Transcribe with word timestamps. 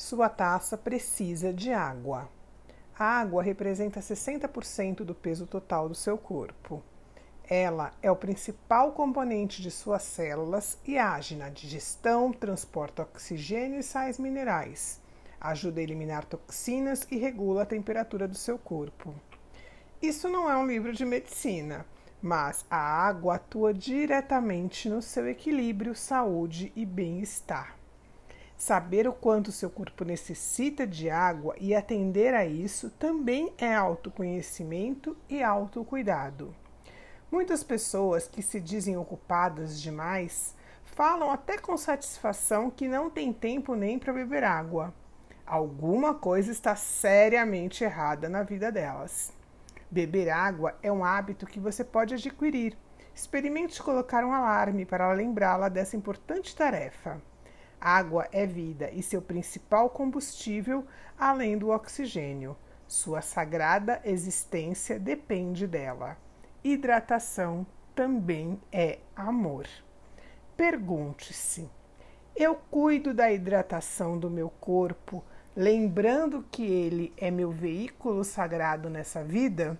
Sua 0.00 0.30
taça 0.30 0.78
precisa 0.78 1.52
de 1.52 1.74
água. 1.74 2.26
A 2.98 3.04
água 3.04 3.42
representa 3.42 4.00
60% 4.00 5.04
do 5.04 5.14
peso 5.14 5.46
total 5.46 5.90
do 5.90 5.94
seu 5.94 6.16
corpo. 6.16 6.82
Ela 7.46 7.92
é 8.02 8.10
o 8.10 8.16
principal 8.16 8.92
componente 8.92 9.60
de 9.60 9.70
suas 9.70 10.02
células 10.02 10.78
e 10.86 10.96
age 10.96 11.36
na 11.36 11.50
digestão, 11.50 12.32
transporta 12.32 13.02
oxigênio 13.02 13.78
e 13.78 13.82
sais 13.82 14.18
minerais, 14.18 14.98
ajuda 15.38 15.80
a 15.80 15.82
eliminar 15.82 16.24
toxinas 16.24 17.06
e 17.10 17.18
regula 17.18 17.64
a 17.64 17.66
temperatura 17.66 18.26
do 18.26 18.34
seu 18.34 18.56
corpo. 18.56 19.14
Isso 20.00 20.30
não 20.30 20.50
é 20.50 20.56
um 20.56 20.66
livro 20.66 20.94
de 20.94 21.04
medicina, 21.04 21.84
mas 22.22 22.64
a 22.70 22.78
água 22.78 23.34
atua 23.34 23.74
diretamente 23.74 24.88
no 24.88 25.02
seu 25.02 25.28
equilíbrio, 25.28 25.94
saúde 25.94 26.72
e 26.74 26.86
bem-estar. 26.86 27.79
Saber 28.70 29.08
o 29.08 29.12
quanto 29.12 29.50
seu 29.50 29.68
corpo 29.68 30.04
necessita 30.04 30.86
de 30.86 31.10
água 31.10 31.56
e 31.58 31.74
atender 31.74 32.34
a 32.34 32.46
isso 32.46 32.88
também 32.88 33.52
é 33.58 33.74
autoconhecimento 33.74 35.16
e 35.28 35.42
autocuidado. 35.42 36.54
Muitas 37.32 37.64
pessoas 37.64 38.28
que 38.28 38.40
se 38.40 38.60
dizem 38.60 38.96
ocupadas 38.96 39.82
demais 39.82 40.54
falam 40.84 41.32
até 41.32 41.58
com 41.58 41.76
satisfação 41.76 42.70
que 42.70 42.86
não 42.86 43.10
tem 43.10 43.32
tempo 43.32 43.74
nem 43.74 43.98
para 43.98 44.12
beber 44.12 44.44
água. 44.44 44.94
Alguma 45.44 46.14
coisa 46.14 46.52
está 46.52 46.76
seriamente 46.76 47.82
errada 47.82 48.28
na 48.28 48.44
vida 48.44 48.70
delas. 48.70 49.32
Beber 49.90 50.30
água 50.30 50.78
é 50.80 50.92
um 50.92 51.04
hábito 51.04 51.44
que 51.44 51.58
você 51.58 51.82
pode 51.82 52.14
adquirir. 52.14 52.78
Experimente 53.12 53.82
colocar 53.82 54.24
um 54.24 54.32
alarme 54.32 54.86
para 54.86 55.12
lembrá-la 55.12 55.68
dessa 55.68 55.96
importante 55.96 56.54
tarefa. 56.54 57.20
Água 57.80 58.28
é 58.30 58.44
vida 58.44 58.90
e 58.92 59.02
seu 59.02 59.22
principal 59.22 59.88
combustível, 59.88 60.86
além 61.18 61.56
do 61.56 61.70
oxigênio. 61.70 62.56
Sua 62.86 63.22
sagrada 63.22 64.00
existência 64.04 64.98
depende 64.98 65.66
dela. 65.66 66.16
Hidratação 66.62 67.66
também 67.94 68.60
é 68.70 68.98
amor. 69.16 69.66
Pergunte-se: 70.56 71.70
eu 72.36 72.54
cuido 72.54 73.14
da 73.14 73.32
hidratação 73.32 74.18
do 74.18 74.30
meu 74.30 74.48
corpo, 74.48 75.24
lembrando 75.56 76.44
que 76.50 76.64
ele 76.64 77.12
é 77.16 77.30
meu 77.30 77.50
veículo 77.50 78.24
sagrado 78.24 78.90
nessa 78.90 79.24
vida? 79.24 79.78